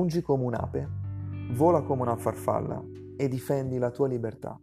Fungi 0.00 0.22
come 0.22 0.44
un'ape, 0.44 0.88
vola 1.50 1.82
come 1.82 2.00
una 2.00 2.16
farfalla 2.16 2.82
e 3.18 3.28
difendi 3.28 3.76
la 3.76 3.90
tua 3.90 4.08
libertà. 4.08 4.58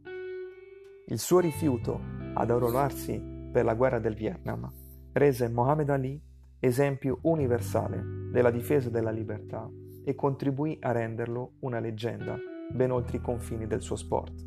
Il 1.10 1.20
suo 1.20 1.38
rifiuto 1.38 2.02
ad 2.34 2.50
arruolarsi 2.50 3.22
per 3.52 3.64
la 3.64 3.76
guerra 3.76 4.00
del 4.00 4.16
Vietnam 4.16 4.68
rese 5.12 5.48
Muhammad 5.48 5.92
Ali 5.92 6.20
esempio 6.60 7.20
universale 7.22 8.04
della 8.32 8.50
difesa 8.50 8.90
della 8.90 9.12
libertà 9.12 9.70
e 10.04 10.16
contribuì 10.16 10.80
a 10.82 10.92
renderlo 10.92 11.58
una 11.60 11.80
leggenda 11.80 12.36
ben 12.74 12.90
oltre 12.90 13.18
i 13.18 13.22
confini 13.22 13.68
del 13.68 13.82
suo 13.82 13.96
sport. 13.96 14.44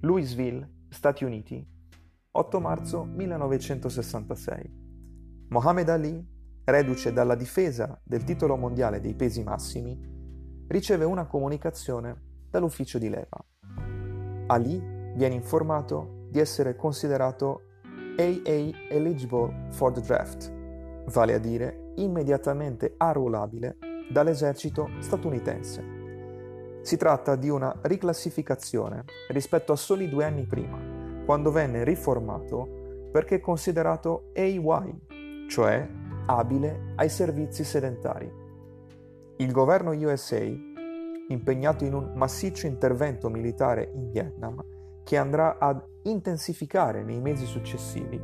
Louisville, 0.00 0.86
Stati 0.88 1.22
Uniti, 1.24 1.62
8 2.30 2.60
marzo 2.60 3.04
1966. 3.04 4.82
Muhammad 5.48 5.88
Ali 5.90 6.32
reduce 6.64 7.12
dalla 7.12 7.34
difesa 7.34 8.00
del 8.02 8.24
titolo 8.24 8.56
mondiale 8.56 9.00
dei 9.00 9.14
pesi 9.14 9.42
massimi, 9.42 9.98
riceve 10.68 11.04
una 11.04 11.26
comunicazione 11.26 12.22
dall'ufficio 12.50 12.98
di 12.98 13.08
leva. 13.08 13.44
Ali 14.46 14.78
viene 15.14 15.34
informato 15.34 16.26
di 16.30 16.38
essere 16.38 16.74
considerato 16.76 17.62
AA 18.16 18.70
eligible 18.90 19.68
for 19.70 19.92
the 19.92 20.00
draft, 20.00 20.52
vale 21.06 21.34
a 21.34 21.38
dire 21.38 21.92
immediatamente 21.96 22.94
arruolabile 22.96 23.76
dall'esercito 24.10 24.88
statunitense. 25.00 26.02
Si 26.82 26.96
tratta 26.96 27.36
di 27.36 27.48
una 27.48 27.74
riclassificazione 27.82 29.04
rispetto 29.28 29.72
a 29.72 29.76
soli 29.76 30.08
due 30.08 30.24
anni 30.24 30.44
prima, 30.44 30.78
quando 31.24 31.50
venne 31.50 31.82
riformato 31.84 33.08
perché 33.10 33.40
considerato 33.40 34.30
AY, 34.34 35.46
cioè 35.48 35.88
abile 36.26 36.92
ai 36.96 37.08
servizi 37.08 37.64
sedentari. 37.64 38.30
Il 39.36 39.52
governo 39.52 39.92
USA, 39.92 40.42
impegnato 41.28 41.84
in 41.84 41.94
un 41.94 42.12
massiccio 42.14 42.66
intervento 42.66 43.28
militare 43.28 43.90
in 43.94 44.10
Vietnam, 44.10 44.62
che 45.02 45.16
andrà 45.16 45.58
ad 45.58 45.82
intensificare 46.04 47.02
nei 47.02 47.20
mesi 47.20 47.44
successivi, 47.44 48.20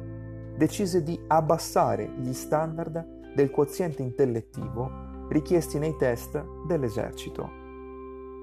decise 0.57 1.03
di 1.03 1.19
abbassare 1.27 2.11
gli 2.19 2.33
standard 2.33 3.35
del 3.35 3.51
quoziente 3.51 4.03
intellettivo 4.03 5.29
richiesti 5.29 5.79
nei 5.79 5.97
test 5.97 6.43
dell'esercito. 6.67 7.59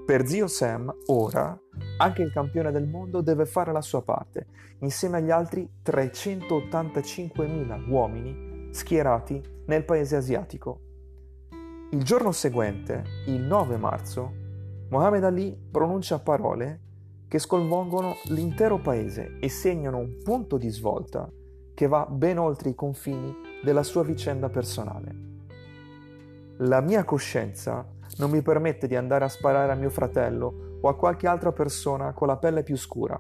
Per 0.06 0.26
zio 0.26 0.48
Sam, 0.48 0.94
ora, 1.08 1.60
anche 1.98 2.22
il 2.22 2.32
campione 2.32 2.72
del 2.72 2.88
mondo 2.88 3.22
deve 3.22 3.46
fare 3.46 3.74
la 3.74 3.82
sua 3.82 4.04
parte, 4.04 4.48
insieme 4.80 5.18
agli 5.18 5.32
altri 5.32 5.70
385.000 5.84 7.90
uomini 7.90 8.47
schierati 8.78 9.42
nel 9.66 9.84
paese 9.84 10.16
asiatico. 10.16 10.82
Il 11.92 12.04
giorno 12.04 12.32
seguente, 12.32 13.04
il 13.26 13.42
9 13.42 13.78
marzo, 13.78 14.32
Mohammed 14.90 15.24
Ali 15.24 15.58
pronuncia 15.72 16.20
parole 16.20 16.82
che 17.28 17.40
sconvolgono 17.40 18.16
l'intero 18.26 18.80
paese 18.80 19.40
e 19.40 19.50
segnano 19.50 19.98
un 19.98 20.22
punto 20.24 20.58
di 20.58 20.70
svolta 20.70 21.28
che 21.74 21.88
va 21.88 22.06
ben 22.06 22.38
oltre 22.38 22.70
i 22.70 22.76
confini 22.76 23.36
della 23.64 23.84
sua 23.84 24.04
vicenda 24.04 24.48
personale. 24.50 25.26
La 26.60 26.80
mia 26.80 27.04
coscienza 27.04 27.86
non 28.18 28.30
mi 28.30 28.42
permette 28.44 28.88
di 28.88 28.96
andare 28.96 29.26
a 29.26 29.30
sparare 29.30 29.72
a 29.72 29.76
mio 29.76 29.90
fratello 29.90 30.78
o 30.82 30.88
a 30.88 30.96
qualche 30.96 31.28
altra 31.28 31.52
persona 31.52 32.14
con 32.14 32.28
la 32.28 32.38
pelle 32.38 32.62
più 32.62 32.78
scura 32.78 33.20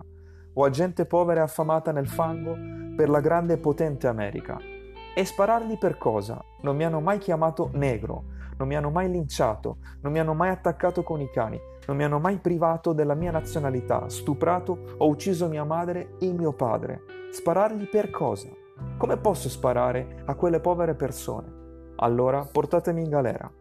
o 0.53 0.64
a 0.64 0.69
gente 0.69 1.05
povera 1.05 1.42
e 1.42 1.44
affamata 1.44 1.92
nel 1.92 2.08
fango 2.08 2.55
per 2.95 3.09
la 3.09 3.21
grande 3.21 3.53
e 3.53 3.58
potente 3.58 4.08
America. 4.08 4.75
E 5.18 5.26
sparargli 5.26 5.80
per 5.80 5.98
cosa? 5.98 6.40
Non 6.62 6.76
mi 6.76 6.84
hanno 6.84 7.00
mai 7.00 7.18
chiamato 7.18 7.72
negro, 7.73 8.26
non 8.55 8.67
mi 8.67 8.76
hanno 8.76 8.92
mai 8.92 9.10
linciato, 9.10 9.78
non 10.02 10.11
mi 10.11 10.20
hanno 10.20 10.36
mai 10.36 10.50
attaccato 10.50 11.02
con 11.02 11.22
i 11.22 11.32
cani, 11.32 11.60
non 11.88 11.98
mi 11.98 12.04
hanno 12.04 12.20
mai 12.20 12.38
privato 12.38 12.94
della 12.94 13.16
mia 13.16 13.32
nazionalità, 13.32 14.10
stuprato 14.10 14.94
o 14.95 15.08
ucciso 15.08 15.48
mia 15.48 15.64
madre 15.64 16.17
e 16.20 16.32
mio 16.32 16.54
padre. 16.54 17.02
Sparargli 17.32 17.89
per 17.89 18.11
cosa? 18.11 18.50
Come 18.95 19.17
posso 19.17 19.50
sparare 19.50 20.22
a 20.26 20.36
quelle 20.36 20.60
povere 20.60 20.94
persone? 20.94 21.94
Allora 21.95 22.45
portatemi 22.45 23.02
in 23.02 23.10
galera. 23.10 23.52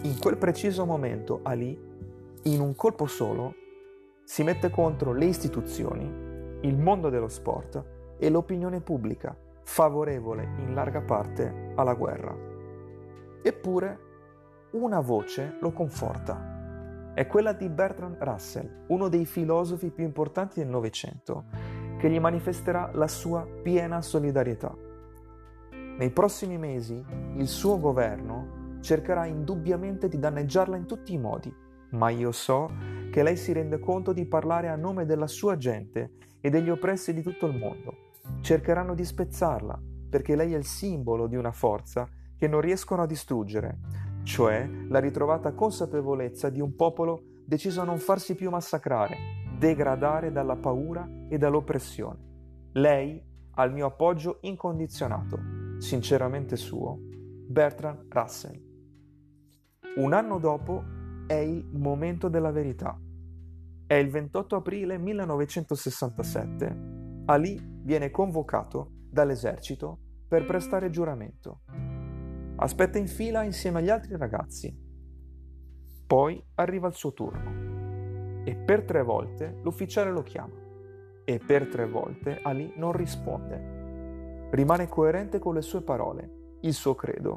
In 0.00 0.18
quel 0.18 0.38
preciso 0.38 0.86
momento 0.86 1.40
Ali, 1.42 1.78
in 2.44 2.60
un 2.60 2.74
colpo 2.74 3.04
solo, 3.04 3.52
si 4.24 4.44
mette 4.44 4.70
contro 4.70 5.12
le 5.12 5.26
istituzioni, 5.26 6.04
il 6.62 6.78
mondo 6.78 7.10
dello 7.10 7.28
sport 7.28 7.84
e 8.18 8.30
l'opinione 8.30 8.80
pubblica 8.80 9.36
favorevole 9.70 10.42
in 10.58 10.74
larga 10.74 11.00
parte 11.00 11.72
alla 11.76 11.94
guerra. 11.94 12.36
Eppure 13.40 13.98
una 14.72 14.98
voce 14.98 15.58
lo 15.60 15.70
conforta. 15.70 17.12
È 17.14 17.24
quella 17.28 17.52
di 17.52 17.68
Bertrand 17.68 18.16
Russell, 18.18 18.86
uno 18.88 19.08
dei 19.08 19.24
filosofi 19.24 19.90
più 19.90 20.02
importanti 20.02 20.58
del 20.58 20.68
Novecento, 20.68 21.44
che 21.98 22.10
gli 22.10 22.18
manifesterà 22.18 22.90
la 22.94 23.06
sua 23.06 23.46
piena 23.62 24.02
solidarietà. 24.02 24.74
Nei 25.70 26.10
prossimi 26.10 26.58
mesi 26.58 27.02
il 27.36 27.46
suo 27.46 27.78
governo 27.78 28.78
cercherà 28.80 29.26
indubbiamente 29.26 30.08
di 30.08 30.18
danneggiarla 30.18 30.76
in 30.76 30.86
tutti 30.86 31.12
i 31.12 31.18
modi, 31.18 31.54
ma 31.90 32.10
io 32.10 32.32
so 32.32 32.68
che 33.12 33.22
lei 33.22 33.36
si 33.36 33.52
rende 33.52 33.78
conto 33.78 34.12
di 34.12 34.26
parlare 34.26 34.68
a 34.68 34.74
nome 34.74 35.06
della 35.06 35.28
sua 35.28 35.56
gente 35.56 36.10
e 36.40 36.50
degli 36.50 36.70
oppressi 36.70 37.14
di 37.14 37.22
tutto 37.22 37.46
il 37.46 37.56
mondo 37.56 38.08
cercheranno 38.40 38.94
di 38.94 39.04
spezzarla, 39.04 39.80
perché 40.08 40.34
lei 40.34 40.54
è 40.54 40.56
il 40.56 40.64
simbolo 40.64 41.26
di 41.26 41.36
una 41.36 41.52
forza 41.52 42.08
che 42.36 42.48
non 42.48 42.60
riescono 42.60 43.02
a 43.02 43.06
distruggere, 43.06 43.78
cioè 44.22 44.68
la 44.88 44.98
ritrovata 44.98 45.52
consapevolezza 45.52 46.50
di 46.50 46.60
un 46.60 46.74
popolo 46.74 47.22
deciso 47.44 47.80
a 47.80 47.84
non 47.84 47.98
farsi 47.98 48.34
più 48.34 48.50
massacrare, 48.50 49.16
degradare 49.58 50.32
dalla 50.32 50.56
paura 50.56 51.08
e 51.28 51.36
dall'oppressione. 51.36 52.28
Lei 52.72 53.22
ha 53.52 53.64
il 53.64 53.72
mio 53.72 53.86
appoggio 53.86 54.38
incondizionato, 54.42 55.38
sinceramente 55.78 56.56
suo, 56.56 56.98
Bertrand 57.48 58.06
Russell. 58.08 58.68
Un 59.96 60.12
anno 60.12 60.38
dopo 60.38 60.84
è 61.26 61.34
il 61.34 61.66
momento 61.72 62.28
della 62.28 62.52
verità. 62.52 62.96
È 63.86 63.94
il 63.94 64.08
28 64.08 64.56
aprile 64.56 64.98
1967 64.98 66.99
Ali 67.30 67.56
viene 67.84 68.10
convocato 68.10 68.90
dall'esercito 69.08 70.00
per 70.26 70.44
prestare 70.46 70.90
giuramento. 70.90 71.60
Aspetta 72.56 72.98
in 72.98 73.06
fila 73.06 73.44
insieme 73.44 73.78
agli 73.78 73.88
altri 73.88 74.16
ragazzi. 74.16 74.76
Poi 76.08 76.44
arriva 76.56 76.88
il 76.88 76.94
suo 76.94 77.12
turno. 77.12 78.42
E 78.44 78.56
per 78.56 78.82
tre 78.82 79.04
volte 79.04 79.60
l'ufficiale 79.62 80.10
lo 80.10 80.24
chiama. 80.24 80.54
E 81.24 81.38
per 81.38 81.68
tre 81.68 81.86
volte 81.86 82.40
Ali 82.42 82.72
non 82.74 82.90
risponde. 82.90 84.48
Rimane 84.50 84.88
coerente 84.88 85.38
con 85.38 85.54
le 85.54 85.62
sue 85.62 85.82
parole, 85.82 86.56
il 86.62 86.74
suo 86.74 86.96
credo, 86.96 87.36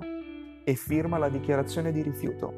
e 0.63 0.73
firma 0.73 1.19
la 1.19 1.29
dichiarazione 1.29 1.91
di 1.91 2.01
rifiuto. 2.01 2.51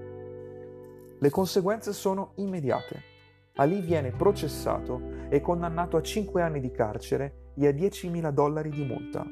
Le 1.20 1.30
conseguenze 1.30 1.92
sono 1.92 2.32
immediate. 2.36 3.15
Ali 3.58 3.80
viene 3.80 4.12
processato 4.12 5.02
e 5.30 5.40
condannato 5.40 5.96
a 5.96 6.02
5 6.02 6.42
anni 6.42 6.60
di 6.60 6.72
carcere 6.72 7.52
e 7.56 7.68
a 7.68 7.72
10.000 7.72 8.30
dollari 8.32 8.70
di 8.70 8.84
multa. 8.84 9.26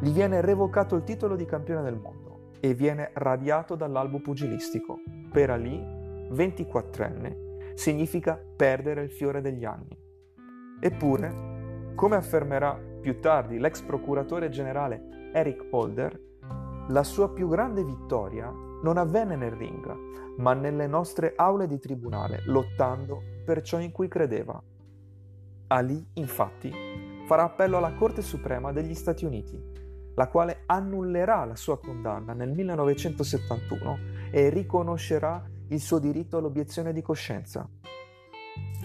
Gli 0.00 0.10
viene 0.10 0.40
revocato 0.40 0.94
il 0.94 1.02
titolo 1.02 1.34
di 1.34 1.44
campione 1.44 1.82
del 1.82 1.96
mondo 1.96 2.52
e 2.60 2.72
viene 2.74 3.10
radiato 3.14 3.74
dall'albo 3.74 4.20
pugilistico. 4.20 5.00
Per 5.32 5.50
Ali, 5.50 5.76
24enne, 6.30 7.74
significa 7.74 8.40
perdere 8.56 9.02
il 9.02 9.10
fiore 9.10 9.40
degli 9.40 9.64
anni. 9.64 9.98
Eppure, 10.80 11.92
come 11.96 12.14
affermerà 12.14 12.80
più 13.00 13.18
tardi 13.18 13.58
l'ex 13.58 13.82
procuratore 13.82 14.50
generale 14.50 15.30
Eric 15.32 15.66
Holder, 15.72 16.20
la 16.90 17.02
sua 17.02 17.32
più 17.32 17.48
grande 17.48 17.82
vittoria 17.82 18.52
non 18.84 18.98
avvenne 18.98 19.34
nel 19.34 19.50
ring, 19.50 20.36
ma 20.36 20.54
nelle 20.54 20.86
nostre 20.86 21.32
aule 21.34 21.66
di 21.66 21.80
tribunale, 21.80 22.42
lottando 22.44 23.36
per 23.48 23.62
ciò 23.62 23.78
in 23.78 23.92
cui 23.92 24.08
credeva. 24.08 24.62
Ali, 25.68 26.06
infatti, 26.14 26.70
farà 27.24 27.44
appello 27.44 27.78
alla 27.78 27.94
Corte 27.94 28.20
Suprema 28.20 28.72
degli 28.72 28.92
Stati 28.92 29.24
Uniti, 29.24 29.58
la 30.14 30.28
quale 30.28 30.64
annullerà 30.66 31.46
la 31.46 31.56
sua 31.56 31.78
condanna 31.78 32.34
nel 32.34 32.50
1971 32.50 33.98
e 34.30 34.50
riconoscerà 34.50 35.42
il 35.68 35.80
suo 35.80 35.98
diritto 35.98 36.36
all'obiezione 36.36 36.92
di 36.92 37.00
coscienza. 37.00 37.66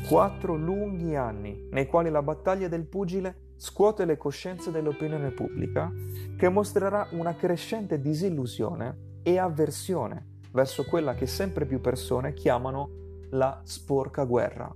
Quattro 0.08 0.56
lunghi 0.56 1.18
anni 1.18 1.68
nei 1.70 1.88
quali 1.88 2.10
la 2.10 2.22
battaglia 2.22 2.70
del 2.70 2.86
pugile 2.86 3.52
scuote 3.58 4.06
le 4.06 4.16
coscienze 4.16 4.72
dell'opinione 4.72 5.32
pubblica, 5.32 5.92
che 6.38 6.48
mostrerà 6.48 7.10
una 7.12 7.36
crescente 7.36 8.00
disillusione 8.00 9.20
e 9.24 9.38
avversione 9.38 10.40
verso 10.54 10.86
quella 10.86 11.16
che 11.16 11.28
sempre 11.28 11.66
più 11.66 11.82
persone 11.82 12.32
chiamano 12.32 13.02
la 13.34 13.62
sporca 13.64 14.24
guerra. 14.26 14.74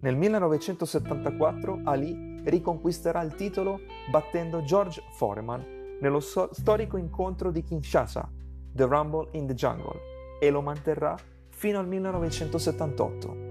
Nel 0.00 0.16
1974 0.16 1.80
Ali 1.84 2.42
riconquisterà 2.44 3.22
il 3.22 3.34
titolo 3.34 3.80
battendo 4.10 4.62
George 4.62 5.02
Foreman 5.12 5.98
nello 6.00 6.20
so- 6.20 6.48
storico 6.52 6.96
incontro 6.96 7.50
di 7.50 7.62
Kinshasa, 7.62 8.30
The 8.72 8.84
Rumble 8.86 9.28
in 9.32 9.46
the 9.46 9.54
Jungle 9.54 10.00
e 10.40 10.50
lo 10.50 10.62
manterrà 10.62 11.14
fino 11.50 11.78
al 11.78 11.86
1978. 11.86 13.48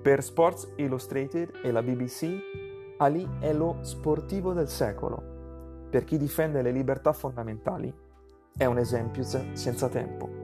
Per 0.00 0.22
Sports 0.22 0.72
Illustrated 0.76 1.60
e 1.62 1.70
la 1.70 1.82
BBC, 1.82 2.96
Ali 2.96 3.28
è 3.40 3.52
lo 3.52 3.76
sportivo 3.82 4.54
del 4.54 4.68
secolo. 4.68 5.88
Per 5.90 6.04
chi 6.04 6.16
difende 6.16 6.62
le 6.62 6.70
libertà 6.72 7.12
fondamentali, 7.12 7.94
è 8.56 8.64
un 8.64 8.78
esempio 8.78 9.22
senza 9.22 9.88
tempo. 9.88 10.41